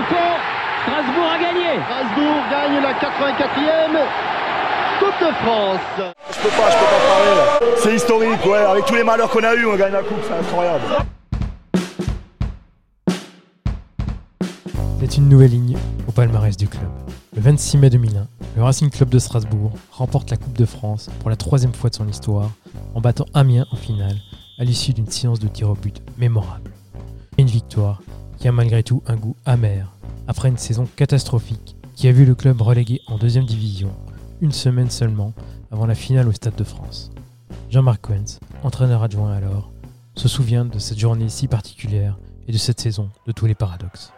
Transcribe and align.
Strasbourg 0.00 1.28
a 1.28 1.38
gagné. 1.38 1.68
Strasbourg 1.84 2.40
gagne 2.50 2.82
la 2.82 2.92
84e 2.94 4.06
Coupe 4.98 5.28
de 5.28 5.32
France. 5.34 5.80
Je 5.96 6.38
peux 6.40 6.48
pas, 6.48 6.70
je 6.70 6.76
peux 6.76 6.84
pas 6.84 7.02
parler 7.08 7.34
là. 7.36 7.60
C'est 7.76 7.94
historique, 7.94 8.44
ouais. 8.46 8.58
Avec 8.58 8.86
tous 8.86 8.94
les 8.94 9.04
malheurs 9.04 9.30
qu'on 9.30 9.44
a 9.44 9.54
eu, 9.54 9.66
on 9.66 9.76
gagne 9.76 9.92
la 9.92 10.02
coupe, 10.02 10.18
c'est 10.26 10.34
incroyable. 10.34 10.84
C'est 15.00 15.16
une 15.16 15.28
nouvelle 15.28 15.50
ligne 15.50 15.76
au 16.08 16.12
palmarès 16.12 16.56
du 16.56 16.68
club. 16.68 16.88
Le 17.34 17.42
26 17.42 17.78
mai 17.78 17.90
2001, 17.90 18.26
le 18.56 18.62
Racing 18.62 18.90
Club 18.90 19.08
de 19.08 19.18
Strasbourg 19.18 19.72
remporte 19.92 20.30
la 20.30 20.36
Coupe 20.36 20.56
de 20.56 20.66
France 20.66 21.08
pour 21.20 21.30
la 21.30 21.36
troisième 21.36 21.72
fois 21.72 21.90
de 21.90 21.94
son 21.94 22.08
histoire 22.08 22.50
en 22.94 23.00
battant 23.00 23.26
Amiens 23.34 23.66
en 23.72 23.76
finale 23.76 24.16
à 24.58 24.64
l'issue 24.64 24.92
d'une 24.92 25.10
séance 25.10 25.40
de 25.40 25.48
tir 25.48 25.70
au 25.70 25.74
but 25.74 26.02
mémorable. 26.18 26.70
Une 27.38 27.46
victoire 27.46 28.02
qui 28.40 28.48
a 28.48 28.52
malgré 28.52 28.82
tout 28.82 29.02
un 29.06 29.16
goût 29.16 29.36
amer 29.44 29.92
après 30.26 30.48
une 30.48 30.56
saison 30.56 30.88
catastrophique 30.96 31.76
qui 31.94 32.08
a 32.08 32.12
vu 32.12 32.24
le 32.24 32.34
club 32.34 32.60
relégué 32.62 33.02
en 33.06 33.18
deuxième 33.18 33.44
division 33.44 33.92
une 34.40 34.52
semaine 34.52 34.90
seulement 34.90 35.34
avant 35.70 35.84
la 35.86 35.94
finale 35.94 36.26
au 36.26 36.32
Stade 36.32 36.56
de 36.56 36.64
France. 36.64 37.10
Jean-Marc 37.68 38.00
Quentz, 38.00 38.40
entraîneur 38.62 39.02
adjoint 39.02 39.32
alors, 39.32 39.70
se 40.14 40.26
souvient 40.26 40.64
de 40.64 40.78
cette 40.78 40.98
journée 40.98 41.28
si 41.28 41.46
particulière 41.46 42.18
et 42.48 42.52
de 42.52 42.58
cette 42.58 42.80
saison 42.80 43.10
de 43.26 43.32
tous 43.32 43.44
les 43.44 43.54
paradoxes. 43.54 44.12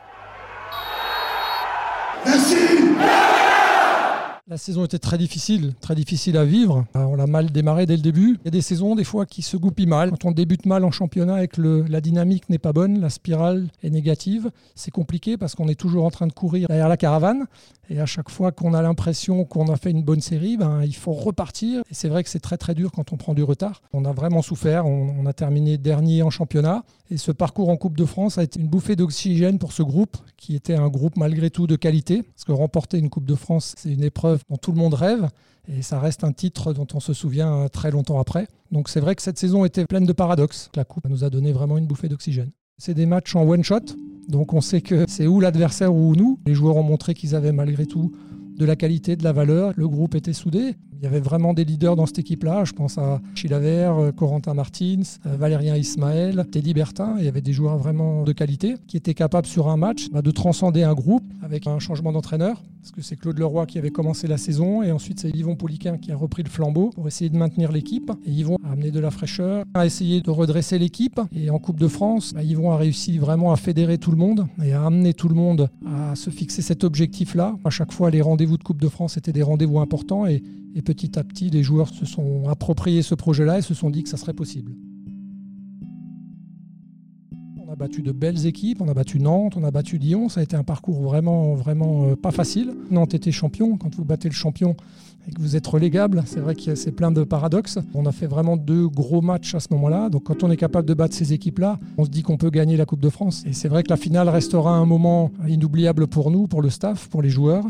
La 4.52 4.58
saison 4.58 4.84
était 4.84 4.98
très 4.98 5.16
difficile, 5.16 5.72
très 5.80 5.94
difficile 5.94 6.36
à 6.36 6.44
vivre. 6.44 6.84
Euh, 6.94 7.04
on 7.04 7.16
l'a 7.16 7.26
mal 7.26 7.50
démarré 7.50 7.86
dès 7.86 7.96
le 7.96 8.02
début. 8.02 8.36
Il 8.42 8.44
y 8.44 8.48
a 8.48 8.50
des 8.50 8.60
saisons, 8.60 8.94
des 8.94 9.02
fois, 9.02 9.24
qui 9.24 9.40
se 9.40 9.56
goupillent 9.56 9.86
mal. 9.86 10.10
Quand 10.10 10.26
on 10.26 10.30
débute 10.30 10.66
mal 10.66 10.84
en 10.84 10.90
championnat 10.90 11.42
et 11.42 11.48
que 11.48 11.62
la 11.62 12.02
dynamique 12.02 12.50
n'est 12.50 12.58
pas 12.58 12.74
bonne, 12.74 13.00
la 13.00 13.08
spirale 13.08 13.68
est 13.82 13.88
négative, 13.88 14.50
c'est 14.74 14.90
compliqué 14.90 15.38
parce 15.38 15.54
qu'on 15.54 15.68
est 15.68 15.80
toujours 15.80 16.04
en 16.04 16.10
train 16.10 16.26
de 16.26 16.34
courir 16.34 16.68
derrière 16.68 16.90
la 16.90 16.98
caravane. 16.98 17.46
Et 17.88 17.98
à 17.98 18.06
chaque 18.06 18.28
fois 18.28 18.52
qu'on 18.52 18.74
a 18.74 18.82
l'impression 18.82 19.44
qu'on 19.44 19.72
a 19.72 19.76
fait 19.76 19.90
une 19.90 20.02
bonne 20.02 20.20
série, 20.20 20.58
ben, 20.58 20.82
il 20.84 20.94
faut 20.94 21.12
repartir. 21.12 21.80
Et 21.90 21.94
c'est 21.94 22.08
vrai 22.08 22.22
que 22.22 22.28
c'est 22.28 22.40
très 22.40 22.58
très 22.58 22.74
dur 22.74 22.92
quand 22.92 23.12
on 23.12 23.16
prend 23.16 23.32
du 23.32 23.42
retard. 23.42 23.80
On 23.94 24.04
a 24.04 24.12
vraiment 24.12 24.42
souffert. 24.42 24.84
On 24.84 25.24
a 25.24 25.32
terminé 25.32 25.78
dernier 25.78 26.22
en 26.22 26.30
championnat. 26.30 26.84
Et 27.10 27.18
ce 27.18 27.32
parcours 27.32 27.68
en 27.68 27.76
Coupe 27.76 27.96
de 27.96 28.06
France 28.06 28.38
a 28.38 28.42
été 28.42 28.60
une 28.60 28.68
bouffée 28.68 28.96
d'oxygène 28.96 29.58
pour 29.58 29.72
ce 29.72 29.82
groupe, 29.82 30.16
qui 30.38 30.54
était 30.56 30.74
un 30.74 30.88
groupe 30.88 31.16
malgré 31.16 31.50
tout 31.50 31.66
de 31.66 31.76
qualité. 31.76 32.22
Parce 32.22 32.44
que 32.44 32.52
remporter 32.52 32.98
une 32.98 33.10
Coupe 33.10 33.26
de 33.26 33.34
France, 33.34 33.74
c'est 33.76 33.90
une 33.90 34.04
épreuve 34.04 34.41
dont 34.48 34.56
tout 34.56 34.72
le 34.72 34.78
monde 34.78 34.94
rêve. 34.94 35.28
Et 35.68 35.82
ça 35.82 36.00
reste 36.00 36.24
un 36.24 36.32
titre 36.32 36.72
dont 36.72 36.86
on 36.94 37.00
se 37.00 37.12
souvient 37.12 37.54
euh, 37.54 37.68
très 37.68 37.90
longtemps 37.90 38.18
après. 38.18 38.48
Donc 38.70 38.88
c'est 38.88 39.00
vrai 39.00 39.14
que 39.14 39.22
cette 39.22 39.38
saison 39.38 39.64
était 39.64 39.86
pleine 39.86 40.06
de 40.06 40.12
paradoxes. 40.12 40.70
La 40.74 40.84
Coupe 40.84 41.08
nous 41.08 41.24
a 41.24 41.30
donné 41.30 41.52
vraiment 41.52 41.78
une 41.78 41.86
bouffée 41.86 42.08
d'oxygène. 42.08 42.50
C'est 42.78 42.94
des 42.94 43.06
matchs 43.06 43.36
en 43.36 43.48
one-shot. 43.48 43.96
Donc 44.28 44.52
on 44.52 44.60
sait 44.60 44.80
que 44.80 45.04
c'est 45.08 45.26
ou 45.26 45.40
l'adversaire 45.40 45.94
ou 45.94 46.16
nous. 46.16 46.40
Les 46.46 46.54
joueurs 46.54 46.76
ont 46.76 46.82
montré 46.82 47.14
qu'ils 47.14 47.34
avaient 47.34 47.52
malgré 47.52 47.86
tout 47.86 48.12
de 48.56 48.64
la 48.64 48.76
qualité, 48.76 49.16
de 49.16 49.24
la 49.24 49.32
valeur. 49.32 49.72
Le 49.76 49.88
groupe 49.88 50.14
était 50.14 50.32
soudé. 50.32 50.74
Il 51.02 51.06
y 51.06 51.08
avait 51.08 51.18
vraiment 51.18 51.52
des 51.52 51.64
leaders 51.64 51.96
dans 51.96 52.06
cette 52.06 52.20
équipe-là. 52.20 52.62
Je 52.64 52.70
pense 52.74 52.96
à 52.96 53.20
Chilaver, 53.34 53.90
euh, 53.98 54.12
Corentin 54.12 54.54
Martins, 54.54 55.02
euh, 55.26 55.34
Valérien 55.36 55.76
Ismaël, 55.76 56.46
Teddy 56.52 56.74
Bertin. 56.74 57.16
Il 57.18 57.24
y 57.24 57.28
avait 57.28 57.40
des 57.40 57.52
joueurs 57.52 57.76
vraiment 57.76 58.22
de 58.22 58.30
qualité 58.30 58.76
qui 58.86 58.98
étaient 58.98 59.12
capables 59.12 59.48
sur 59.48 59.66
un 59.66 59.76
match 59.76 60.10
bah, 60.12 60.22
de 60.22 60.30
transcender 60.30 60.84
un 60.84 60.94
groupe 60.94 61.24
avec 61.42 61.66
un 61.66 61.80
changement 61.80 62.12
d'entraîneur. 62.12 62.62
Parce 62.80 62.92
que 62.92 63.02
c'est 63.02 63.16
Claude 63.16 63.36
Leroy 63.36 63.66
qui 63.66 63.78
avait 63.78 63.90
commencé 63.90 64.28
la 64.28 64.36
saison 64.36 64.82
et 64.84 64.92
ensuite 64.92 65.18
c'est 65.18 65.30
Yvon 65.30 65.56
Poliquin 65.56 65.98
qui 65.98 66.12
a 66.12 66.16
repris 66.16 66.44
le 66.44 66.48
flambeau 66.48 66.90
pour 66.90 67.08
essayer 67.08 67.30
de 67.30 67.36
maintenir 67.36 67.72
l'équipe. 67.72 68.12
Et 68.24 68.30
Yvon 68.30 68.56
a 68.64 68.70
amené 68.70 68.92
de 68.92 69.00
la 69.00 69.10
fraîcheur, 69.10 69.64
a 69.74 69.84
essayé 69.84 70.20
de 70.20 70.30
redresser 70.30 70.78
l'équipe. 70.78 71.20
Et 71.32 71.50
en 71.50 71.58
Coupe 71.58 71.80
de 71.80 71.88
France, 71.88 72.32
bah, 72.32 72.44
Yvon 72.44 72.70
a 72.70 72.76
réussi 72.76 73.18
vraiment 73.18 73.52
à 73.52 73.56
fédérer 73.56 73.98
tout 73.98 74.12
le 74.12 74.18
monde 74.18 74.46
et 74.64 74.72
à 74.72 74.84
amener 74.84 75.14
tout 75.14 75.28
le 75.28 75.34
monde 75.34 75.68
à 75.84 76.14
se 76.14 76.30
fixer 76.30 76.62
cet 76.62 76.84
objectif-là. 76.84 77.56
À 77.64 77.70
chaque 77.70 77.90
fois, 77.90 78.08
les 78.08 78.20
rendez-vous 78.20 78.56
de 78.56 78.62
Coupe 78.62 78.80
de 78.80 78.88
France 78.88 79.16
étaient 79.16 79.32
des 79.32 79.42
rendez-vous 79.42 79.80
importants 79.80 80.26
et, 80.26 80.44
et 80.74 80.82
petit 80.82 81.18
à 81.18 81.24
petit, 81.24 81.50
les 81.50 81.62
joueurs 81.62 81.88
se 81.88 82.06
sont 82.06 82.48
appropriés 82.48 83.02
ce 83.02 83.14
projet-là 83.14 83.58
et 83.58 83.62
se 83.62 83.74
sont 83.74 83.90
dit 83.90 84.02
que 84.02 84.08
ça 84.08 84.16
serait 84.16 84.32
possible. 84.32 84.72
On 87.58 87.70
a 87.70 87.76
battu 87.76 88.02
de 88.02 88.12
belles 88.12 88.46
équipes, 88.46 88.82
on 88.82 88.88
a 88.88 88.94
battu 88.94 89.18
Nantes, 89.18 89.56
on 89.56 89.64
a 89.64 89.70
battu 89.70 89.96
Lyon. 89.96 90.28
Ça 90.28 90.40
a 90.40 90.42
été 90.42 90.56
un 90.56 90.62
parcours 90.62 91.00
vraiment, 91.00 91.56
euh, 91.56 92.16
pas 92.16 92.30
facile. 92.30 92.74
Nantes 92.90 93.14
était 93.14 93.32
champion. 93.32 93.78
Quand 93.78 93.94
vous 93.94 94.04
battez 94.04 94.28
le 94.28 94.34
champion 94.34 94.76
et 95.26 95.32
que 95.32 95.40
vous 95.40 95.56
êtes 95.56 95.66
relégable, 95.66 96.22
c'est 96.26 96.40
vrai 96.40 96.54
que 96.54 96.74
c'est 96.74 96.92
plein 96.92 97.12
de 97.12 97.24
paradoxes. 97.24 97.78
On 97.94 98.04
a 98.04 98.12
fait 98.12 98.26
vraiment 98.26 98.56
deux 98.56 98.88
gros 98.88 99.22
matchs 99.22 99.54
à 99.54 99.60
ce 99.60 99.68
moment-là. 99.72 100.10
Donc 100.10 100.24
quand 100.24 100.42
on 100.42 100.50
est 100.50 100.56
capable 100.56 100.86
de 100.86 100.94
battre 100.94 101.14
ces 101.14 101.32
équipes-là, 101.32 101.78
on 101.96 102.04
se 102.04 102.10
dit 102.10 102.22
qu'on 102.22 102.36
peut 102.36 102.50
gagner 102.50 102.76
la 102.76 102.84
Coupe 102.84 103.00
de 103.00 103.08
France. 103.08 103.42
Et 103.46 103.52
c'est 103.52 103.68
vrai 103.68 103.82
que 103.82 103.90
la 103.90 103.96
finale 103.96 104.28
restera 104.28 104.74
un 104.74 104.84
moment 104.84 105.30
inoubliable 105.48 106.08
pour 106.08 106.30
nous, 106.30 106.48
pour 106.48 106.60
le 106.60 106.68
staff, 106.68 107.08
pour 107.08 107.22
les 107.22 107.30
joueurs. 107.30 107.64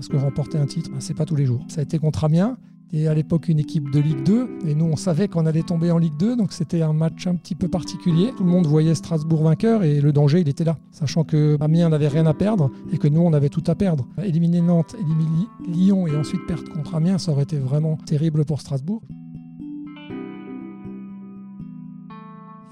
Parce 0.00 0.08
que 0.08 0.16
remporter 0.16 0.56
un 0.56 0.64
titre, 0.64 0.90
ben, 0.90 0.98
c'est 0.98 1.12
pas 1.12 1.26
tous 1.26 1.36
les 1.36 1.44
jours. 1.44 1.62
Ça 1.68 1.80
a 1.80 1.82
été 1.82 1.98
contre 1.98 2.24
Amiens. 2.24 2.56
Et 2.90 3.06
à 3.06 3.12
l'époque, 3.12 3.48
une 3.48 3.58
équipe 3.58 3.90
de 3.90 4.00
Ligue 4.00 4.22
2. 4.22 4.48
Et 4.66 4.74
nous, 4.74 4.86
on 4.86 4.96
savait 4.96 5.28
qu'on 5.28 5.44
allait 5.44 5.62
tomber 5.62 5.90
en 5.90 5.98
Ligue 5.98 6.16
2. 6.18 6.36
Donc, 6.36 6.54
c'était 6.54 6.80
un 6.80 6.94
match 6.94 7.26
un 7.26 7.34
petit 7.34 7.54
peu 7.54 7.68
particulier. 7.68 8.32
Tout 8.34 8.44
le 8.44 8.48
monde 8.48 8.66
voyait 8.66 8.94
Strasbourg 8.94 9.42
vainqueur 9.42 9.84
et 9.84 10.00
le 10.00 10.10
danger, 10.10 10.40
il 10.40 10.48
était 10.48 10.64
là. 10.64 10.78
Sachant 10.90 11.22
que 11.22 11.58
Amiens 11.60 11.90
n'avait 11.90 12.08
rien 12.08 12.24
à 12.24 12.32
perdre 12.32 12.70
et 12.90 12.96
que 12.96 13.08
nous, 13.08 13.20
on 13.20 13.34
avait 13.34 13.50
tout 13.50 13.62
à 13.66 13.74
perdre. 13.74 14.08
Éliminer 14.24 14.62
Nantes, 14.62 14.96
éliminer 14.98 15.46
Lyon 15.68 16.06
et 16.06 16.16
ensuite 16.16 16.46
perdre 16.46 16.72
contre 16.72 16.94
Amiens, 16.94 17.18
ça 17.18 17.32
aurait 17.32 17.42
été 17.42 17.58
vraiment 17.58 17.98
terrible 18.06 18.46
pour 18.46 18.62
Strasbourg. 18.62 19.02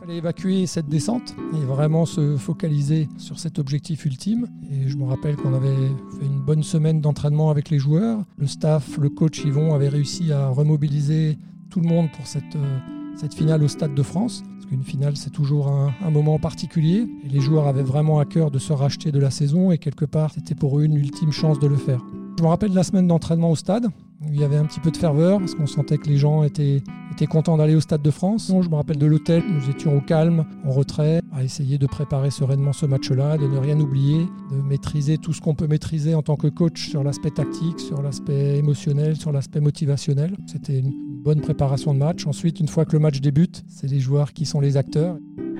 Fallait 0.08 0.18
évacuer 0.18 0.66
cette 0.66 0.88
descente 0.88 1.34
et 1.54 1.64
vraiment 1.64 2.06
se 2.06 2.38
focaliser 2.38 3.08
sur 3.18 3.38
cet 3.38 3.58
objectif 3.58 4.06
ultime. 4.06 4.46
Et 4.70 4.88
je 4.88 4.96
me 4.96 5.04
rappelle 5.04 5.36
qu'on 5.36 5.52
avait 5.52 5.76
fait 6.18 6.24
une 6.24 6.40
bonne 6.40 6.62
semaine 6.62 7.02
d'entraînement 7.02 7.50
avec 7.50 7.68
les 7.68 7.78
joueurs. 7.78 8.20
Le 8.38 8.46
staff, 8.46 8.96
le 8.96 9.10
coach 9.10 9.44
Yvon 9.44 9.74
avait 9.74 9.88
réussi 9.88 10.32
à 10.32 10.48
remobiliser 10.48 11.36
tout 11.68 11.80
le 11.80 11.88
monde 11.88 12.08
pour 12.16 12.26
cette, 12.26 12.56
euh, 12.56 13.28
finale 13.36 13.62
au 13.62 13.68
Stade 13.68 13.94
de 13.94 14.02
France. 14.02 14.42
Parce 14.54 14.66
qu'une 14.66 14.82
finale, 14.82 15.16
c'est 15.16 15.30
toujours 15.30 15.68
un, 15.68 16.10
moment 16.10 16.38
particulier. 16.38 17.06
Les 17.24 17.40
joueurs 17.40 17.66
avaient 17.66 17.82
vraiment 17.82 18.18
à 18.18 18.24
cœur 18.24 18.50
de 18.50 18.58
se 18.58 18.72
racheter 18.72 19.12
de 19.12 19.18
la 19.18 19.30
saison 19.30 19.72
et 19.72 19.78
quelque 19.78 20.06
part, 20.06 20.32
c'était 20.32 20.54
pour 20.54 20.78
eux 20.78 20.84
une 20.84 20.96
ultime 20.96 21.32
chance 21.32 21.58
de 21.58 21.66
le 21.66 21.76
faire. 21.76 22.00
Je 22.38 22.42
me 22.42 22.48
rappelle 22.48 22.72
la 22.72 22.84
semaine 22.84 23.08
d'entraînement 23.08 23.50
au 23.50 23.56
stade, 23.56 23.88
il 24.26 24.40
y 24.40 24.44
avait 24.44 24.56
un 24.56 24.64
petit 24.64 24.80
peu 24.80 24.90
de 24.90 24.96
ferveur, 24.96 25.38
parce 25.38 25.54
qu'on 25.54 25.66
sentait 25.66 25.98
que 25.98 26.08
les 26.08 26.16
gens 26.16 26.42
étaient, 26.42 26.82
étaient 27.12 27.26
contents 27.26 27.56
d'aller 27.56 27.74
au 27.74 27.80
Stade 27.80 28.02
de 28.02 28.10
France. 28.10 28.52
Je 28.62 28.68
me 28.68 28.74
rappelle 28.74 28.98
de 28.98 29.06
l'hôtel, 29.06 29.42
nous 29.48 29.70
étions 29.70 29.96
au 29.96 30.00
calme, 30.00 30.44
en 30.64 30.70
retrait, 30.70 31.22
à 31.32 31.44
essayer 31.44 31.78
de 31.78 31.86
préparer 31.86 32.30
sereinement 32.30 32.72
ce 32.72 32.86
match-là, 32.86 33.38
de 33.38 33.46
ne 33.46 33.58
rien 33.58 33.78
oublier, 33.78 34.26
de 34.50 34.56
maîtriser 34.56 35.18
tout 35.18 35.32
ce 35.32 35.40
qu'on 35.40 35.54
peut 35.54 35.68
maîtriser 35.68 36.14
en 36.14 36.22
tant 36.22 36.36
que 36.36 36.48
coach 36.48 36.88
sur 36.88 37.04
l'aspect 37.04 37.30
tactique, 37.30 37.78
sur 37.78 38.02
l'aspect 38.02 38.58
émotionnel, 38.58 39.16
sur 39.16 39.30
l'aspect 39.30 39.60
motivationnel. 39.60 40.36
C'était 40.46 40.80
une 40.80 40.92
bonne 41.22 41.40
préparation 41.40 41.94
de 41.94 41.98
match. 41.98 42.26
Ensuite, 42.26 42.58
une 42.60 42.68
fois 42.68 42.84
que 42.84 42.92
le 42.92 42.98
match 42.98 43.20
débute, 43.20 43.64
c'est 43.68 43.88
les 43.88 44.00
joueurs 44.00 44.32
qui 44.32 44.46
sont 44.46 44.60
les 44.60 44.76
acteurs. 44.76 45.16
Et 45.16 45.58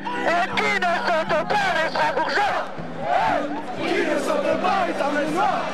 qui 0.56 0.62
ne 0.62 0.88
saute 0.98 1.48
pas 1.48 1.75
les 1.75 1.90
Strasbourgeois 1.90 2.64
Qui 3.76 4.00
ne 4.00 4.19
saute 4.19 4.60
pas 4.62 4.86
les 4.88 5.67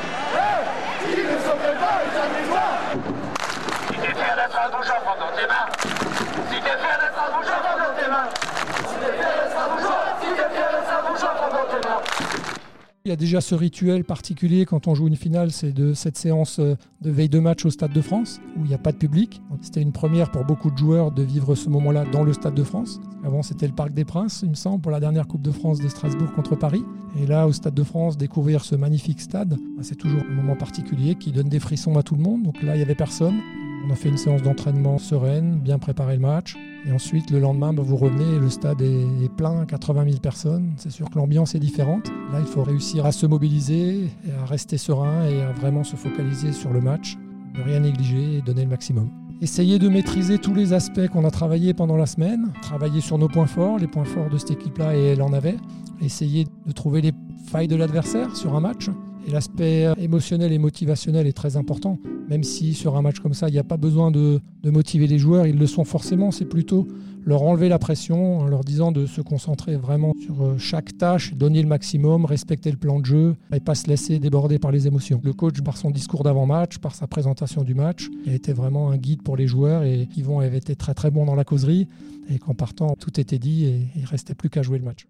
Il 13.03 13.09
y 13.09 13.11
a 13.11 13.15
déjà 13.15 13.39
ce 13.39 13.53
rituel 13.53 14.03
particulier 14.03 14.65
quand 14.65 14.87
on 14.87 14.95
joue 14.95 15.07
une 15.07 15.15
finale, 15.15 15.51
c'est 15.51 15.71
de 15.71 15.93
cette 15.93 16.17
séance 16.17 16.57
euh, 16.57 16.75
de 17.01 17.11
veille 17.11 17.29
de 17.29 17.37
match 17.37 17.63
au 17.63 17.69
Stade 17.69 17.93
de 17.93 18.01
France, 18.01 18.41
où 18.57 18.61
il 18.63 18.67
n'y 18.67 18.73
a 18.73 18.79
pas 18.79 18.91
de 18.91 18.97
public. 18.97 19.43
C'était 19.61 19.81
une 19.81 19.91
première 19.91 20.31
pour 20.31 20.43
beaucoup 20.43 20.71
de 20.71 20.77
joueurs 20.77 21.11
de 21.11 21.21
vivre 21.21 21.53
ce 21.53 21.69
moment-là 21.69 22.05
dans 22.11 22.23
le 22.23 22.33
Stade 22.33 22.55
de 22.55 22.63
France. 22.63 22.99
Avant, 23.23 23.43
c'était 23.43 23.67
le 23.67 23.73
Parc 23.73 23.93
des 23.93 24.05
Princes, 24.05 24.39
il 24.41 24.49
me 24.49 24.55
semble, 24.55 24.81
pour 24.81 24.91
la 24.91 24.99
dernière 24.99 25.27
Coupe 25.27 25.43
de 25.43 25.51
France 25.51 25.79
de 25.79 25.87
Strasbourg 25.87 26.33
contre 26.33 26.55
Paris. 26.55 26.83
Et 27.21 27.27
là, 27.27 27.45
au 27.45 27.51
Stade 27.51 27.75
de 27.75 27.83
France, 27.83 28.17
découvrir 28.17 28.65
ce 28.65 28.75
magnifique 28.75 29.21
stade, 29.21 29.49
bah, 29.49 29.83
c'est 29.83 29.95
toujours 29.95 30.21
un 30.27 30.33
moment 30.33 30.55
particulier 30.55 31.13
qui 31.13 31.31
donne 31.31 31.49
des 31.49 31.59
frissons 31.59 31.97
à 31.97 32.03
tout 32.03 32.15
le 32.15 32.23
monde. 32.23 32.41
Donc 32.41 32.63
là, 32.63 32.73
il 32.73 32.77
n'y 32.77 32.83
avait 32.83 32.95
personne. 32.95 33.39
On 33.87 33.91
a 33.91 33.95
fait 33.95 34.09
une 34.09 34.17
séance 34.17 34.41
d'entraînement 34.41 34.97
sereine, 34.97 35.59
bien 35.59 35.77
préparé 35.77 36.15
le 36.15 36.21
match. 36.21 36.57
Et 36.87 36.91
ensuite, 36.91 37.29
le 37.29 37.39
lendemain, 37.39 37.71
bah, 37.71 37.83
vous 37.85 37.97
revenez 37.97 38.39
le 38.39 38.49
stade 38.49 38.81
est, 38.81 39.29
plein, 39.37 39.65
80 39.65 40.05
000 40.05 40.17
personnes. 40.17 40.73
C'est 40.77 40.89
sûr 40.89 41.07
que 41.07 41.19
l'ambiance 41.19 41.53
est 41.53 41.59
différente. 41.59 42.09
Là, 42.31 42.39
il 42.39 42.47
faut 42.47 42.63
réussir 42.63 43.05
à 43.05 43.11
se 43.11 43.27
mobiliser, 43.27 44.09
à 44.41 44.45
rester 44.45 44.77
serein 44.77 45.27
et 45.27 45.39
à 45.41 45.51
vraiment 45.51 45.83
se 45.83 45.95
focaliser 45.95 46.51
sur 46.51 46.73
le 46.73 46.81
match, 46.81 47.15
ne 47.53 47.61
rien 47.61 47.81
négliger 47.81 48.37
et 48.37 48.41
donner 48.41 48.63
le 48.63 48.69
maximum. 48.69 49.11
Essayer 49.41 49.77
de 49.77 49.87
maîtriser 49.87 50.39
tous 50.39 50.55
les 50.55 50.73
aspects 50.73 51.07
qu'on 51.09 51.23
a 51.23 51.31
travaillé 51.31 51.75
pendant 51.75 51.97
la 51.97 52.07
semaine, 52.07 52.53
travailler 52.63 53.01
sur 53.01 53.19
nos 53.19 53.27
points 53.27 53.45
forts, 53.45 53.77
les 53.77 53.87
points 53.87 54.05
forts 54.05 54.29
de 54.31 54.39
cette 54.39 54.51
équipe-là, 54.51 54.95
et 54.97 55.03
elle 55.03 55.21
en 55.21 55.31
avait. 55.31 55.57
Essayer 56.01 56.47
de 56.65 56.71
trouver 56.71 57.01
les 57.01 57.11
failles 57.45 57.67
de 57.67 57.75
l'adversaire 57.75 58.35
sur 58.35 58.55
un 58.55 58.61
match 58.61 58.89
Et 59.27 59.31
l'aspect 59.31 59.87
émotionnel 59.97 60.51
et 60.51 60.59
motivationnel 60.59 61.25
est 61.25 61.33
très 61.33 61.57
important, 61.57 61.97
même 62.29 62.43
si 62.43 62.73
sur 62.73 62.95
un 62.95 63.01
match 63.01 63.19
comme 63.19 63.33
ça, 63.33 63.49
il 63.49 63.53
n'y 63.53 63.59
a 63.59 63.63
pas 63.63 63.77
besoin 63.77 64.11
de, 64.11 64.39
motiver 64.63 65.07
les 65.07 65.17
joueurs, 65.17 65.47
ils 65.47 65.57
le 65.57 65.67
sont 65.67 65.83
forcément, 65.83 66.31
c'est 66.31 66.45
plutôt 66.45 66.87
leur 67.25 67.41
enlever 67.41 67.69
la 67.69 67.79
pression 67.79 68.39
en 68.39 68.47
leur 68.47 68.63
disant 68.63 68.91
de 68.91 69.07
se 69.07 69.19
concentrer 69.19 69.77
vraiment 69.77 70.13
sur 70.23 70.43
euh, 70.43 70.57
chaque 70.59 70.95
tâche, 70.95 71.33
donner 71.33 71.63
le 71.63 71.67
maximum, 71.67 72.23
respecter 72.23 72.69
le 72.69 72.77
plan 72.77 72.99
de 72.99 73.05
jeu 73.05 73.35
et 73.51 73.59
pas 73.59 73.73
se 73.73 73.87
laisser 73.87 74.19
déborder 74.19 74.59
par 74.59 74.71
les 74.71 74.85
émotions. 74.85 75.19
Le 75.23 75.33
coach, 75.33 75.59
par 75.61 75.77
son 75.77 75.89
discours 75.89 76.21
d'avant-match, 76.21 76.77
par 76.77 76.93
sa 76.93 77.07
présentation 77.07 77.63
du 77.63 77.73
match, 77.73 78.09
a 78.27 78.31
été 78.31 78.53
vraiment 78.53 78.91
un 78.91 78.97
guide 78.97 79.23
pour 79.23 79.37
les 79.37 79.47
joueurs 79.47 79.81
et 79.81 80.07
Yvon 80.15 80.39
avait 80.39 80.57
été 80.57 80.75
très 80.75 80.93
très 80.93 81.09
bon 81.09 81.25
dans 81.25 81.33
la 81.33 81.45
causerie 81.45 81.87
et 82.29 82.37
qu'en 82.37 82.53
partant, 82.53 82.95
tout 82.99 83.19
était 83.19 83.39
dit 83.39 83.65
et 83.65 83.87
il 83.95 84.05
restait 84.05 84.35
plus 84.35 84.51
qu'à 84.51 84.61
jouer 84.61 84.77
le 84.77 84.85
match. 84.85 85.07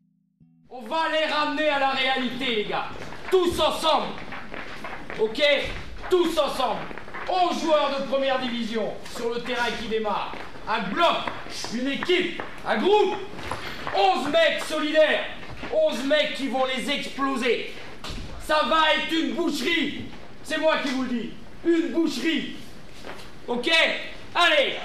On 0.69 0.81
va 0.81 1.03
les 1.11 1.31
ramener 1.31 1.67
à 1.67 1.79
la 1.79 1.89
réalité, 1.91 2.63
les 2.63 2.69
gars. 2.69 2.85
Tous 3.31 3.59
ensemble. 3.59 4.07
Ok? 5.19 5.41
Tous 6.09 6.37
ensemble. 6.37 6.81
11 7.27 7.61
joueurs 7.61 7.91
de 7.99 8.05
première 8.05 8.39
division 8.39 8.93
sur 9.15 9.33
le 9.33 9.41
terrain 9.41 9.69
qui 9.81 9.87
démarre 9.87 10.33
un 10.67 10.81
bloc, 10.89 11.17
une 11.73 11.87
équipe, 11.87 12.41
un 12.67 12.77
groupe, 12.77 13.15
11 13.95 14.27
mecs 14.29 14.63
solidaires, 14.67 15.25
11 15.71 16.03
mecs 16.05 16.33
qui 16.35 16.47
vont 16.47 16.65
les 16.65 16.89
exploser. 16.89 17.73
Ça 18.45 18.61
va 18.69 18.93
être 18.95 19.11
une 19.11 19.33
boucherie. 19.33 20.05
C'est 20.43 20.59
moi 20.59 20.77
qui 20.83 20.89
vous 20.89 21.03
le 21.03 21.09
dis. 21.09 21.29
Une 21.65 21.87
boucherie. 21.89 22.55
Ok? 23.47 23.71
Allez 24.35 24.75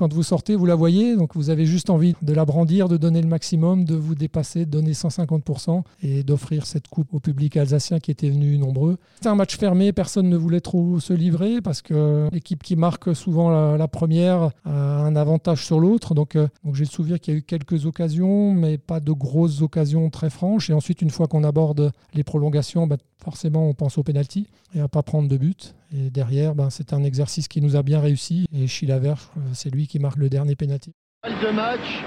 quand 0.00 0.14
vous 0.14 0.22
sortez, 0.22 0.56
vous 0.56 0.64
la 0.64 0.76
voyez, 0.76 1.14
donc 1.14 1.34
vous 1.34 1.50
avez 1.50 1.66
juste 1.66 1.90
envie 1.90 2.14
de 2.22 2.32
la 2.32 2.46
brandir, 2.46 2.88
de 2.88 2.96
donner 2.96 3.20
le 3.20 3.28
maximum, 3.28 3.84
de 3.84 3.94
vous 3.94 4.14
dépasser, 4.14 4.64
de 4.64 4.70
donner 4.70 4.92
150% 4.92 5.82
et 6.02 6.22
d'offrir 6.22 6.64
cette 6.64 6.88
coupe 6.88 7.12
au 7.12 7.20
public 7.20 7.58
alsacien 7.58 7.98
qui 7.98 8.10
était 8.10 8.30
venu 8.30 8.56
nombreux. 8.56 8.96
C'est 9.20 9.28
un 9.28 9.34
match 9.34 9.58
fermé, 9.58 9.92
personne 9.92 10.30
ne 10.30 10.38
voulait 10.38 10.62
trop 10.62 11.00
se 11.00 11.12
livrer 11.12 11.60
parce 11.60 11.82
que 11.82 12.30
l'équipe 12.32 12.62
qui 12.62 12.76
marque 12.76 13.14
souvent 13.14 13.50
la, 13.76 13.88
première 13.88 14.52
a 14.64 15.02
un 15.02 15.14
avantage 15.16 15.66
sur 15.66 15.78
l'autre. 15.80 16.14
Donc, 16.14 16.34
euh, 16.34 16.48
donc 16.64 16.76
j'ai 16.76 16.84
le 16.84 16.90
souvenir 16.90 17.20
qu'il 17.20 17.34
y 17.34 17.36
a 17.36 17.40
eu 17.40 17.42
quelques 17.42 17.84
occasions, 17.84 18.54
mais 18.54 18.78
pas 18.78 19.00
de 19.00 19.12
grosses 19.12 19.60
occasions 19.60 20.08
très 20.08 20.30
franches. 20.30 20.70
Et 20.70 20.72
ensuite, 20.72 21.02
une 21.02 21.10
fois 21.10 21.26
qu'on 21.26 21.44
aborde 21.44 21.92
les 22.14 22.24
prolongations, 22.24 22.86
bah, 22.86 22.96
forcément 23.22 23.68
on 23.68 23.74
pense 23.74 23.98
au 23.98 24.02
penalty 24.02 24.46
et 24.74 24.80
à 24.80 24.88
pas 24.88 25.02
prendre 25.02 25.28
de 25.28 25.36
but. 25.36 25.74
Et 25.92 26.10
derrière, 26.10 26.54
ben, 26.54 26.70
c'est 26.70 26.92
un 26.92 27.02
exercice 27.02 27.48
qui 27.48 27.60
nous 27.60 27.76
a 27.76 27.82
bien 27.82 28.00
réussi. 28.00 28.46
Et 28.52 28.66
Chilaver, 28.66 29.14
c'est 29.52 29.70
lui 29.70 29.86
qui 29.86 29.98
marque 29.98 30.18
le 30.18 30.28
dernier 30.28 30.56
penalty. 30.56 30.92
De 31.24 31.50
match 31.50 32.02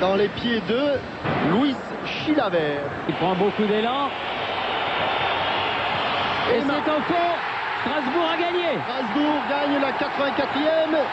dans 0.00 0.16
les 0.16 0.28
pieds 0.28 0.60
de 0.68 1.50
Louis 1.50 1.74
Chilaver. 2.06 2.78
Il 3.08 3.14
prend 3.16 3.34
beaucoup 3.36 3.66
d'élan. 3.66 4.08
Et, 6.50 6.60
c'est 6.60 6.90
en 6.90 7.00
fond. 7.02 7.30
Strasbourg 7.80 8.28
a 8.28 8.36
gagné. 8.38 8.78
Strasbourg 8.84 9.40
gagne 9.48 9.80
la 9.80 9.92
84e 9.92 11.04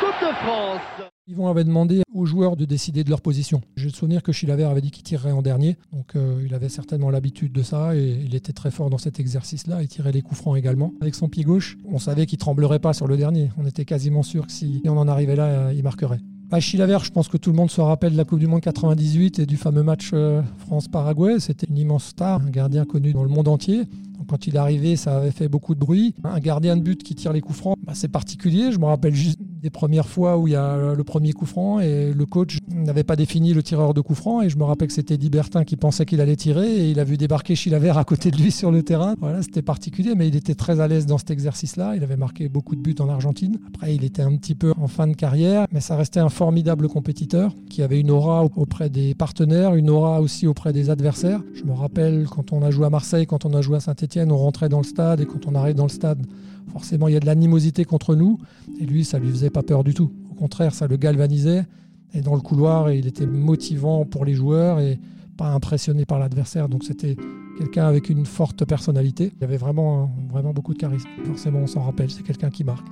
Coupe 0.00 0.28
de 0.28 0.34
France. 0.36 1.10
Yvon 1.30 1.46
avait 1.46 1.62
demandé 1.62 2.02
aux 2.12 2.26
joueurs 2.26 2.56
de 2.56 2.64
décider 2.64 3.04
de 3.04 3.10
leur 3.10 3.20
position. 3.20 3.60
J'ai 3.76 3.86
le 3.86 3.92
souvenir 3.92 4.24
que 4.24 4.32
Chilaver 4.32 4.64
avait 4.64 4.80
dit 4.80 4.90
qu'il 4.90 5.04
tirerait 5.04 5.30
en 5.30 5.42
dernier, 5.42 5.76
donc 5.92 6.16
euh, 6.16 6.42
il 6.44 6.52
avait 6.54 6.68
certainement 6.68 7.08
l'habitude 7.08 7.52
de 7.52 7.62
ça 7.62 7.94
et 7.94 8.20
il 8.24 8.34
était 8.34 8.52
très 8.52 8.72
fort 8.72 8.90
dans 8.90 8.98
cet 8.98 9.20
exercice-là. 9.20 9.80
Il 9.80 9.86
tirait 9.86 10.10
les 10.10 10.22
coups 10.22 10.40
francs 10.40 10.58
également. 10.58 10.92
Avec 11.00 11.14
son 11.14 11.28
pied 11.28 11.44
gauche, 11.44 11.78
on 11.84 12.00
savait 12.00 12.26
qu'il 12.26 12.38
tremblerait 12.38 12.80
pas 12.80 12.94
sur 12.94 13.06
le 13.06 13.16
dernier. 13.16 13.50
On 13.58 13.64
était 13.64 13.84
quasiment 13.84 14.24
sûr 14.24 14.44
que 14.48 14.52
si 14.52 14.82
on 14.84 14.96
en 14.96 15.06
arrivait 15.06 15.36
là, 15.36 15.44
euh, 15.44 15.72
il 15.72 15.84
marquerait. 15.84 16.18
À 16.50 16.58
Chilaver, 16.58 16.98
je 17.04 17.12
pense 17.12 17.28
que 17.28 17.36
tout 17.36 17.50
le 17.50 17.56
monde 17.56 17.70
se 17.70 17.80
rappelle 17.80 18.14
de 18.14 18.16
la 18.16 18.24
Coupe 18.24 18.40
du 18.40 18.48
Monde 18.48 18.62
98 18.62 19.38
et 19.38 19.46
du 19.46 19.56
fameux 19.56 19.84
match 19.84 20.10
euh, 20.12 20.42
France-Paraguay. 20.58 21.38
C'était 21.38 21.68
une 21.68 21.78
immense 21.78 22.06
star, 22.06 22.42
un 22.42 22.50
gardien 22.50 22.84
connu 22.84 23.12
dans 23.12 23.22
le 23.22 23.28
monde 23.28 23.46
entier. 23.46 23.84
quand 24.26 24.48
il 24.48 24.56
est 24.56 24.58
arrivé, 24.58 24.96
ça 24.96 25.18
avait 25.18 25.30
fait 25.30 25.48
beaucoup 25.48 25.76
de 25.76 25.80
bruit. 25.80 26.12
Un 26.24 26.40
gardien 26.40 26.76
de 26.76 26.82
but 26.82 27.04
qui 27.04 27.14
tire 27.14 27.32
les 27.32 27.40
coups 27.40 27.56
francs, 27.56 27.76
bah, 27.86 27.92
c'est 27.94 28.08
particulier. 28.08 28.72
Je 28.72 28.80
me 28.80 28.86
rappelle 28.86 29.14
juste 29.14 29.38
des 29.60 29.70
premières 29.70 30.08
fois 30.08 30.38
où 30.38 30.48
il 30.48 30.52
y 30.52 30.56
a 30.56 30.94
le 30.94 31.04
premier 31.04 31.32
coup 31.32 31.46
franc 31.46 31.80
et 31.80 32.12
le 32.12 32.26
coach 32.26 32.58
n'avait 32.68 33.04
pas 33.04 33.16
défini 33.16 33.52
le 33.52 33.62
tireur 33.62 33.94
de 33.94 34.00
coup 34.00 34.14
franc 34.14 34.42
et 34.42 34.48
je 34.48 34.56
me 34.56 34.64
rappelle 34.64 34.88
que 34.88 34.94
c'était 34.94 35.16
Libertin 35.16 35.64
qui 35.64 35.76
pensait 35.76 36.06
qu'il 36.06 36.20
allait 36.20 36.36
tirer 36.36 36.66
et 36.66 36.90
il 36.90 37.00
a 37.00 37.04
vu 37.04 37.16
débarquer 37.16 37.54
Chilaver 37.54 37.92
à 37.96 38.04
côté 38.04 38.30
de 38.30 38.36
lui 38.36 38.50
sur 38.50 38.70
le 38.70 38.82
terrain. 38.82 39.14
Voilà, 39.20 39.42
c'était 39.42 39.62
particulier 39.62 40.14
mais 40.14 40.28
il 40.28 40.36
était 40.36 40.54
très 40.54 40.80
à 40.80 40.88
l'aise 40.88 41.06
dans 41.06 41.18
cet 41.18 41.30
exercice-là. 41.30 41.94
Il 41.96 42.02
avait 42.02 42.16
marqué 42.16 42.48
beaucoup 42.48 42.74
de 42.76 42.80
buts 42.80 42.96
en 43.00 43.08
Argentine. 43.08 43.58
Après, 43.68 43.94
il 43.94 44.04
était 44.04 44.22
un 44.22 44.36
petit 44.36 44.54
peu 44.54 44.72
en 44.76 44.88
fin 44.88 45.06
de 45.06 45.14
carrière, 45.14 45.66
mais 45.72 45.80
ça 45.80 45.96
restait 45.96 46.20
un 46.20 46.28
formidable 46.28 46.88
compétiteur 46.88 47.54
qui 47.68 47.82
avait 47.82 48.00
une 48.00 48.10
aura 48.10 48.44
auprès 48.44 48.90
des 48.90 49.14
partenaires, 49.14 49.74
une 49.74 49.90
aura 49.90 50.20
aussi 50.20 50.46
auprès 50.46 50.72
des 50.72 50.90
adversaires. 50.90 51.42
Je 51.54 51.64
me 51.64 51.72
rappelle 51.72 52.26
quand 52.28 52.52
on 52.52 52.62
a 52.62 52.70
joué 52.70 52.86
à 52.86 52.90
Marseille, 52.90 53.26
quand 53.26 53.44
on 53.44 53.54
a 53.54 53.60
joué 53.60 53.76
à 53.76 53.80
Saint-Etienne, 53.80 54.32
on 54.32 54.38
rentrait 54.38 54.68
dans 54.68 54.78
le 54.78 54.84
stade 54.84 55.20
et 55.20 55.26
quand 55.26 55.46
on 55.46 55.54
arrive 55.54 55.74
dans 55.74 55.84
le 55.84 55.90
stade, 55.90 56.24
forcément 56.72 57.08
il 57.08 57.14
y 57.14 57.16
a 57.16 57.20
de 57.20 57.26
l'animosité 57.26 57.84
contre 57.84 58.14
nous. 58.14 58.38
Et 58.80 58.86
lui, 58.86 59.04
ça 59.04 59.18
lui 59.18 59.30
faisait 59.30 59.49
pas 59.50 59.62
peur 59.62 59.84
du 59.84 59.94
tout. 59.94 60.10
Au 60.30 60.34
contraire, 60.34 60.74
ça 60.74 60.86
le 60.86 60.96
galvanisait. 60.96 61.64
Et 62.12 62.22
dans 62.22 62.34
le 62.34 62.40
couloir, 62.40 62.90
il 62.90 63.06
était 63.06 63.26
motivant 63.26 64.04
pour 64.04 64.24
les 64.24 64.34
joueurs 64.34 64.80
et 64.80 64.98
pas 65.36 65.48
impressionné 65.48 66.04
par 66.04 66.18
l'adversaire. 66.18 66.68
Donc 66.68 66.84
c'était 66.84 67.16
quelqu'un 67.58 67.86
avec 67.86 68.10
une 68.10 68.26
forte 68.26 68.64
personnalité. 68.64 69.32
Il 69.38 69.44
avait 69.44 69.56
vraiment, 69.56 70.12
vraiment 70.28 70.52
beaucoup 70.52 70.74
de 70.74 70.78
charisme. 70.78 71.08
Forcément, 71.24 71.60
on 71.60 71.66
s'en 71.66 71.82
rappelle. 71.82 72.10
C'est 72.10 72.22
quelqu'un 72.22 72.50
qui 72.50 72.64
marque. 72.64 72.86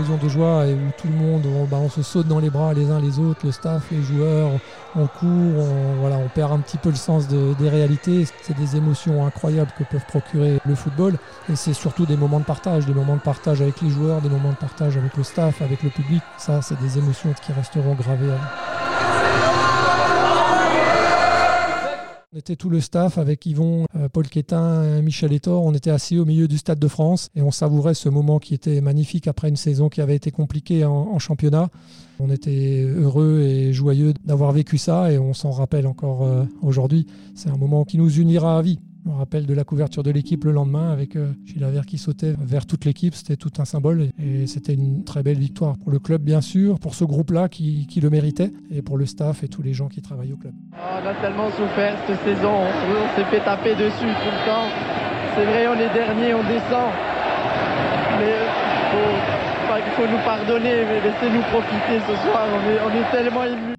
De 0.00 0.28
joie 0.28 0.66
et 0.66 0.74
où 0.74 0.90
tout 0.96 1.08
le 1.08 1.14
monde, 1.14 1.44
on, 1.46 1.64
bah, 1.64 1.76
on, 1.80 1.88
se 1.88 2.02
saute 2.02 2.26
dans 2.26 2.38
les 2.38 2.50
bras 2.50 2.72
les 2.72 2.90
uns 2.90 3.00
les 3.00 3.18
autres, 3.18 3.40
le 3.44 3.52
staff, 3.52 3.82
les 3.90 4.02
joueurs, 4.02 4.50
on 4.96 5.06
court, 5.06 5.28
on, 5.28 6.00
voilà, 6.00 6.16
on 6.16 6.28
perd 6.28 6.52
un 6.52 6.58
petit 6.58 6.78
peu 6.78 6.88
le 6.88 6.96
sens 6.96 7.28
de, 7.28 7.54
des 7.54 7.68
réalités. 7.68 8.26
C'est 8.42 8.56
des 8.56 8.76
émotions 8.76 9.26
incroyables 9.26 9.70
que 9.78 9.84
peuvent 9.84 10.06
procurer 10.06 10.58
le 10.64 10.74
football 10.74 11.16
et 11.50 11.56
c'est 11.56 11.74
surtout 11.74 12.06
des 12.06 12.16
moments 12.16 12.40
de 12.40 12.44
partage, 12.44 12.86
des 12.86 12.94
moments 12.94 13.16
de 13.16 13.20
partage 13.20 13.60
avec 13.60 13.80
les 13.80 13.90
joueurs, 13.90 14.20
des 14.20 14.30
moments 14.30 14.50
de 14.50 14.56
partage 14.56 14.96
avec 14.96 15.16
le 15.16 15.22
staff, 15.22 15.62
avec 15.62 15.82
le 15.82 15.90
public. 15.90 16.22
Ça, 16.38 16.62
c'est 16.62 16.80
des 16.80 16.98
émotions 16.98 17.32
qui 17.44 17.52
resteront 17.52 17.94
gravées. 17.94 18.30
On 22.32 22.38
était 22.38 22.54
tout 22.54 22.70
le 22.70 22.80
staff 22.80 23.18
avec 23.18 23.44
Yvon, 23.44 23.86
euh, 23.96 24.08
Paul 24.08 24.28
Quétin, 24.28 25.02
Michel 25.02 25.32
Etor. 25.32 25.64
On 25.64 25.74
était 25.74 25.90
assis 25.90 26.16
au 26.16 26.24
milieu 26.24 26.46
du 26.46 26.58
Stade 26.58 26.78
de 26.78 26.86
France 26.86 27.28
et 27.34 27.42
on 27.42 27.50
savourait 27.50 27.94
ce 27.94 28.08
moment 28.08 28.38
qui 28.38 28.54
était 28.54 28.80
magnifique 28.80 29.26
après 29.26 29.48
une 29.48 29.56
saison 29.56 29.88
qui 29.88 30.00
avait 30.00 30.14
été 30.14 30.30
compliquée 30.30 30.84
en 30.84 31.18
championnat. 31.18 31.70
On 32.20 32.30
était 32.30 32.82
heureux 32.82 33.40
et 33.40 33.72
joyeux 33.72 34.12
d'avoir 34.24 34.52
vécu 34.52 34.78
ça 34.78 35.10
et 35.10 35.18
on 35.18 35.34
s'en 35.34 35.50
rappelle 35.50 35.88
encore 35.88 36.22
euh, 36.22 36.44
aujourd'hui. 36.62 37.06
C'est 37.34 37.48
un 37.48 37.56
moment 37.56 37.84
qui 37.84 37.98
nous 37.98 38.20
unira 38.20 38.58
à 38.58 38.62
vie. 38.62 38.78
Je 39.02 39.10
me 39.10 39.16
rappelle 39.16 39.46
de 39.46 39.54
la 39.54 39.64
couverture 39.64 40.02
de 40.02 40.10
l'équipe 40.10 40.44
le 40.44 40.52
lendemain 40.52 40.90
avec 40.90 41.16
euh, 41.16 41.32
Chilavert 41.46 41.86
qui 41.86 41.96
sautait 41.96 42.34
vers 42.38 42.66
toute 42.66 42.84
l'équipe. 42.84 43.14
C'était 43.14 43.36
tout 43.36 43.50
un 43.58 43.64
symbole 43.64 44.08
et 44.18 44.46
c'était 44.46 44.74
une 44.74 45.04
très 45.04 45.22
belle 45.22 45.38
victoire 45.38 45.78
pour 45.78 45.90
le 45.90 45.98
club, 45.98 46.22
bien 46.22 46.42
sûr, 46.42 46.78
pour 46.78 46.94
ce 46.94 47.04
groupe-là 47.04 47.48
qui, 47.48 47.86
le 48.02 48.10
méritait 48.10 48.52
et 48.70 48.82
pour 48.82 48.98
le 48.98 49.06
staff 49.06 49.42
et 49.42 49.48
tous 49.48 49.62
les 49.62 49.72
gens 49.72 49.88
qui 49.88 50.02
travaillent 50.02 50.32
au 50.32 50.36
club. 50.36 50.52
Ah, 50.72 51.00
on 51.02 51.08
a 51.08 51.14
tellement 51.14 51.50
souffert 51.50 51.96
cette 52.06 52.20
saison. 52.24 52.52
On, 52.52 53.16
s'est 53.16 53.24
fait 53.30 53.44
taper 53.44 53.74
dessus 53.74 53.90
tout 54.00 54.32
le 54.32 54.46
temps. 54.46 54.68
C'est 55.34 55.44
vrai, 55.44 55.66
on 55.68 55.74
est 55.74 55.92
dernier, 55.94 56.34
on 56.34 56.42
descend. 56.42 56.92
Mais 58.18 58.36
il 59.76 59.92
faut, 59.92 60.10
nous 60.10 60.24
pardonner, 60.24 60.84
mais 60.84 61.00
laissez-nous 61.00 61.42
profiter 61.52 62.00
ce 62.06 62.16
soir. 62.28 62.44
On 62.52 62.70
est, 62.70 62.80
on 62.84 63.00
est 63.00 63.10
tellement 63.10 63.44
émus. 63.44 63.76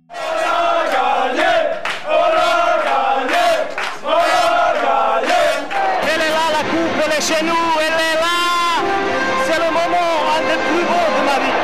Chez 7.22 7.44
nous, 7.46 7.64
elle 7.80 8.00
est 8.10 8.18
là. 8.20 8.38
C'est 9.46 9.60
le 9.60 9.70
moment, 9.72 10.12
un 10.36 10.42
des 10.50 10.60
plus 10.70 10.86
beaux 10.90 11.10
de 11.18 11.24
ma 11.26 11.38
vie. 11.40 11.56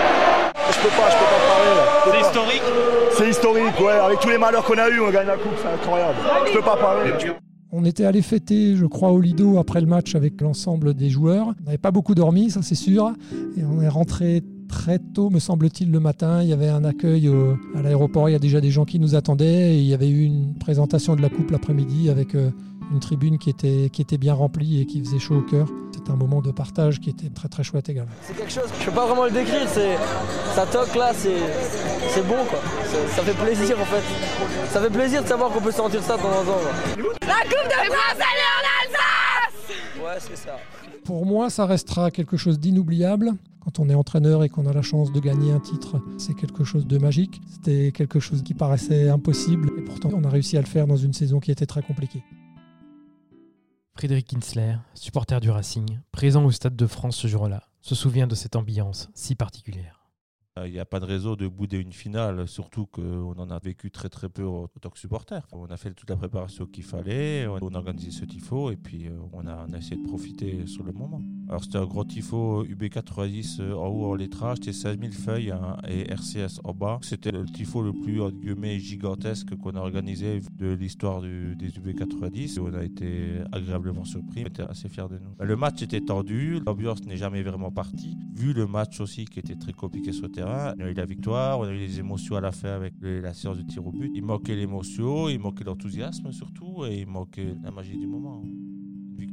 Je 0.72 0.80
peux 0.84 0.90
pas, 0.90 1.10
je 1.10 1.18
peux 1.18 1.30
pas 1.34 1.44
parler. 1.50 1.74
C'est 2.12 2.20
historique 2.30 2.62
C'est 3.18 3.30
historique, 3.30 3.80
ouais. 3.80 4.00
Avec 4.06 4.20
tous 4.20 4.30
les 4.30 4.38
malheurs 4.38 4.64
qu'on 4.64 4.78
a 4.78 4.90
eu, 4.90 5.00
on 5.00 5.10
gagne 5.12 5.28
la 5.28 5.38
coupe, 5.38 5.54
c'est 5.62 5.68
incroyable. 5.74 6.18
Je 6.48 6.54
peux 6.54 6.62
pas 6.62 6.78
parler. 6.78 7.12
On 7.72 7.84
était 7.84 8.06
allé 8.06 8.22
fêter, 8.22 8.76
je 8.76 8.86
crois, 8.86 9.12
au 9.12 9.20
Lido 9.20 9.58
après 9.58 9.82
le 9.82 9.88
match 9.88 10.16
avec 10.16 10.40
l'ensemble 10.42 10.94
des 10.94 11.10
joueurs. 11.10 11.48
On 11.62 11.66
n'avait 11.66 11.78
pas 11.78 11.92
beaucoup 11.92 12.16
dormi, 12.16 12.50
ça 12.50 12.62
c'est 12.62 12.76
sûr. 12.76 13.12
Et 13.58 13.64
on 13.66 13.82
est 13.82 13.90
rentré 13.90 14.42
très 14.70 15.00
tôt, 15.00 15.30
me 15.30 15.40
semble-t-il, 15.40 15.92
le 15.92 16.00
matin. 16.00 16.42
Il 16.44 16.48
y 16.50 16.54
avait 16.54 16.70
un 16.70 16.86
accueil 16.86 17.28
au- 17.28 17.58
à 17.76 17.82
l'aéroport. 17.82 18.30
Il 18.30 18.34
y 18.34 18.36
a 18.36 18.40
déjà 18.40 18.62
des 18.62 18.72
gens 18.72 18.86
qui 18.86 19.00
nous 19.00 19.16
attendaient. 19.16 19.74
Et 19.76 19.80
il 19.80 19.86
y 19.88 19.94
avait 19.94 20.08
eu 20.10 20.24
une 20.24 20.54
présentation 20.58 21.16
de 21.16 21.22
la 21.22 21.30
coupe 21.30 21.52
l'après-midi 21.52 22.10
avec 22.10 22.36
euh, 22.36 22.52
une 22.92 23.00
tribune 23.00 23.38
qui 23.38 23.50
était, 23.50 23.90
qui 23.92 24.02
était 24.02 24.18
bien 24.18 24.34
remplie 24.34 24.82
et 24.82 24.86
qui 24.86 25.00
faisait 25.04 25.20
chaud 25.20 25.38
au 25.38 25.42
cœur. 25.42 25.68
C'était 25.94 26.12
un 26.12 26.16
moment 26.16 26.42
de 26.42 26.52
partage 26.52 27.00
qui 27.00 27.10
était 27.10 27.30
très 27.30 27.48
très 27.50 27.64
chouette 27.64 27.90
également. 27.90 28.12
C'est 28.22 28.36
quelque 28.36 28.52
chose, 28.52 28.64
je 28.80 28.86
peux 28.86 28.92
pas 28.92 29.06
vraiment 29.08 29.26
le 29.26 29.32
décrire, 29.32 29.68
c'est 29.68 29.96
ça 30.56 30.66
toque 30.66 30.96
là, 30.96 31.12
c'est 31.14 31.36
c'est 32.10 32.26
bon 32.28 32.44
quoi. 32.50 32.60
Ça 33.16 33.22
fait 33.24 33.34
plaisir 33.46 33.78
en 33.80 33.86
fait. 33.86 34.04
Ça 34.72 34.82
fait 34.82 34.90
plaisir 34.90 35.24
de 35.24 35.28
savoir 35.28 35.52
qu'on 35.52 35.62
peut 35.62 35.72
sentir 35.72 36.02
ça 36.02 36.18
de 36.18 36.22
temps 36.22 36.30
en 36.30 36.44
temps. 36.46 36.60
quoi. 36.62 37.04
La 37.28 37.44
Coupe 37.44 37.68
de 37.68 37.92
France, 37.94 38.18
elle 38.18 38.22
est 38.22 38.56
en 38.56 38.96
Alsace 38.98 40.04
Ouais, 40.04 40.20
c'est 40.20 40.38
ça. 40.38 40.58
Pour 41.04 41.26
moi, 41.26 41.50
ça 41.50 41.66
restera 41.66 42.12
quelque 42.12 42.38
chose 42.38 42.60
d'inoubliable. 42.60 43.32
Quand 43.64 43.80
on 43.80 43.90
est 43.90 43.94
entraîneur 43.96 44.44
et 44.46 44.50
qu'on 44.50 44.66
a 44.66 44.72
la 44.74 44.82
chance 44.82 45.12
de 45.12 45.20
gagner 45.20 45.52
un 45.52 45.60
titre, 45.60 46.02
c'est 46.18 46.34
quelque 46.34 46.64
chose 46.64 46.88
de 46.88 46.98
magique. 46.98 47.42
C'était 47.52 47.92
quelque 47.92 48.20
chose 48.22 48.42
qui 48.42 48.54
paraissait 48.54 49.10
impossible 49.10 49.72
et 49.78 49.82
pourtant 49.82 50.10
on 50.14 50.24
a 50.24 50.30
réussi 50.30 50.58
à 50.58 50.62
le 50.62 50.68
faire 50.68 50.88
dans 50.88 50.96
une 50.96 51.12
saison 51.14 51.40
qui 51.42 51.52
était 51.52 51.66
très 51.66 51.82
compliquée. 51.82 52.24
Frédéric 53.98 54.28
Kinsler, 54.28 54.76
supporter 54.94 55.40
du 55.42 55.50
Racing, 55.50 55.98
présent 56.12 56.46
au 56.46 56.52
Stade 56.52 56.76
de 56.76 56.86
France 56.86 57.18
ce 57.18 57.28
jour-là, 57.28 57.64
se 57.82 57.96
souvient 57.96 58.28
de 58.28 58.36
cette 58.36 58.56
ambiance 58.56 59.10
si 59.16 59.34
particulière. 59.34 60.08
Il 60.64 60.72
n'y 60.72 60.80
a 60.80 60.86
pas 60.86 61.00
de 61.00 61.06
réseau 61.06 61.36
de 61.36 61.48
bouder 61.48 61.80
une 61.80 61.94
finale, 61.94 62.48
surtout 62.48 62.86
qu'on 62.86 63.34
en 63.34 63.50
a 63.50 63.58
vécu 63.58 63.90
très 63.90 64.10
très 64.10 64.30
peu 64.30 64.46
en 64.46 64.68
tant 64.68 64.92
que 64.92 65.00
supporter. 65.00 65.48
On 65.52 65.66
a 65.66 65.78
fait 65.78 65.92
toute 65.96 66.12
la 66.12 66.16
préparation 66.16 66.68
qu'il 66.68 66.84
fallait, 66.84 67.48
on 67.48 67.74
a 67.74 67.78
organisé 67.80 68.12
ce 68.12 68.24
tifo 68.24 68.70
et 68.70 68.78
puis 68.78 69.08
euh, 69.08 69.18
on 69.34 69.48
a 69.48 69.66
essayé 69.76 69.98
de 69.98 70.08
profiter 70.08 70.68
sur 70.68 70.84
le 70.84 70.94
moment. 70.94 71.24
Alors 71.50 71.64
c'était 71.64 71.78
un 71.78 71.86
gros 71.86 72.04
tifo 72.04 72.66
UB90 72.66 73.62
euh, 73.62 73.74
en 73.74 73.88
haut 73.88 74.06
en 74.12 74.16
lettrage, 74.16 74.58
c'était 74.58 74.74
16 74.74 75.00
000 75.00 75.12
feuilles 75.14 75.52
hein, 75.52 75.78
et 75.88 76.12
RCS 76.12 76.60
en 76.66 76.74
bas. 76.74 77.00
C'était 77.02 77.32
le 77.32 77.46
tifo 77.46 77.82
le 77.82 77.94
plus 77.94 78.22
entre 78.22 78.36
guillemets, 78.36 78.78
gigantesque 78.80 79.56
qu'on 79.56 79.72
a 79.72 79.80
organisé 79.80 80.42
de 80.58 80.74
l'histoire 80.74 81.22
des 81.22 81.70
UB90. 81.70 82.60
On 82.60 82.74
a 82.74 82.84
été 82.84 83.40
agréablement 83.54 84.04
surpris, 84.04 84.44
on 84.44 84.48
était 84.48 84.64
assez 84.64 84.90
fiers 84.90 85.08
de 85.10 85.20
nous. 85.20 85.46
Le 85.46 85.56
match 85.56 85.82
était 85.82 86.02
tendu, 86.02 86.60
l'ambiance 86.66 87.06
n'est 87.06 87.16
jamais 87.16 87.44
vraiment 87.44 87.72
partie. 87.72 88.18
Vu 88.36 88.52
le 88.52 88.68
match 88.68 89.00
aussi 89.00 89.24
qui 89.24 89.40
était 89.40 89.56
très 89.56 89.74
compliqué 89.74 90.12
sur 90.12 90.24
le 90.24 90.32
terrain, 90.32 90.74
on 90.78 90.84
a 90.84 90.90
eu 90.90 90.94
la 90.94 91.06
victoire, 91.06 91.60
on 91.60 91.64
a 91.64 91.72
eu 91.72 91.78
les 91.78 92.00
émotions 92.00 92.36
à 92.36 92.42
la 92.42 92.52
fin 92.52 92.72
avec 92.72 92.94
la 93.02 93.34
séance 93.34 93.58
de 93.58 93.64
tir 93.64 93.88
au 93.88 93.94
but. 93.94 94.12
Il 94.14 94.24
manquait 94.24 94.56
l'émotion, 94.56 95.30
il 95.30 95.40
manquait 95.40 95.64
l'enthousiasme 95.64 96.30
surtout 96.34 96.84
et 96.86 97.00
il 97.00 97.08
manquait 97.08 97.56
la 97.64 97.72
magie 97.72 97.98
du 97.98 98.06
moment. 98.06 98.44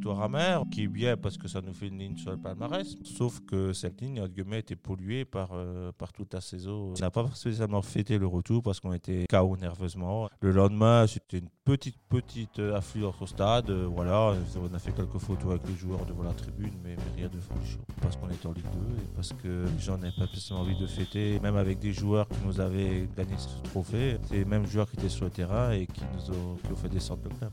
Victoire 0.04 0.20
amère 0.20 0.64
qui 0.70 0.82
est 0.82 0.86
bien 0.86 1.16
parce 1.16 1.38
que 1.38 1.48
ça 1.48 1.62
nous 1.62 1.72
fait 1.72 1.88
une 1.88 1.98
ligne 1.98 2.16
sur 2.18 2.30
le 2.30 2.36
palmarès, 2.36 2.94
sauf 3.04 3.40
que 3.40 3.72
cette 3.72 4.02
ligne, 4.02 4.20
entre 4.20 4.34
guillemets, 4.34 4.58
était 4.58 4.76
polluée 4.76 5.24
par, 5.24 5.52
euh, 5.54 5.92
par 5.96 6.12
toute 6.12 6.34
la 6.34 6.42
saison. 6.42 6.92
On 6.94 7.00
n'a 7.00 7.10
pas 7.10 7.26
spécialement 7.32 7.80
fêté 7.80 8.18
le 8.18 8.26
retour 8.26 8.62
parce 8.62 8.80
qu'on 8.80 8.92
était 8.92 9.24
KO 9.30 9.56
nerveusement. 9.56 10.28
Le 10.42 10.50
lendemain, 10.52 11.06
c'était 11.06 11.38
une 11.38 11.48
petite, 11.64 11.96
petite 12.10 12.58
euh, 12.58 12.76
affluence 12.76 13.14
au 13.18 13.26
stade. 13.26 13.70
voilà, 13.70 14.34
on 14.60 14.74
a 14.74 14.78
fait 14.78 14.92
quelques 14.92 15.16
photos 15.16 15.52
avec 15.52 15.66
les 15.68 15.74
joueurs 15.74 16.04
devant 16.04 16.24
la 16.24 16.34
tribune, 16.34 16.74
mais, 16.84 16.96
rien 17.16 17.30
de 17.30 17.38
folichon. 17.38 17.80
Parce 18.02 18.18
qu'on 18.18 18.28
était 18.28 18.46
en 18.46 18.52
Ligue 18.52 18.64
2 18.64 18.96
et 18.96 19.06
parce 19.16 19.32
que 19.32 19.64
les 19.74 19.82
gens 19.82 19.96
n'avaient 19.96 20.12
pas 20.18 20.26
spécialement 20.26 20.64
envie 20.64 20.76
de 20.76 20.86
fêter, 20.86 21.40
même 21.40 21.56
avec 21.56 21.78
des 21.78 21.94
joueurs 21.94 22.28
qui 22.28 22.44
nous 22.44 22.60
avaient 22.60 23.08
gagné 23.16 23.38
ce 23.38 23.48
trophée. 23.70 24.18
C'est 24.24 24.34
les 24.34 24.44
mêmes 24.44 24.66
joueurs 24.66 24.90
qui 24.90 24.98
étaient 24.98 25.08
sur 25.08 25.24
le 25.24 25.30
terrain 25.30 25.70
et 25.70 25.86
qui 25.86 26.02
nous 26.14 26.30
ont, 26.30 26.56
qui 26.56 26.70
ont 26.70 26.76
fait 26.76 26.90
descendre 26.90 27.22
le 27.24 27.30
club. 27.30 27.52